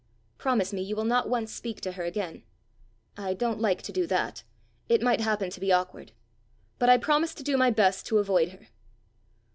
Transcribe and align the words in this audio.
"Promise 0.39 0.73
me 0.73 0.81
you 0.81 0.95
will 0.95 1.05
not 1.05 1.29
once 1.29 1.53
speak 1.53 1.79
to 1.81 1.91
her 1.91 2.03
again." 2.05 2.41
"I 3.17 3.35
don't 3.35 3.59
like 3.59 3.83
to 3.83 3.91
do 3.91 4.07
that: 4.07 4.41
it 4.89 4.99
might 5.03 5.21
happen 5.21 5.51
to 5.51 5.59
be 5.59 5.71
awkward. 5.71 6.11
But 6.79 6.89
I 6.89 6.97
promise 6.97 7.35
to 7.35 7.43
do 7.43 7.55
my 7.55 7.69
best 7.69 8.07
to 8.07 8.17
avoid 8.17 8.49
her." 8.49 8.67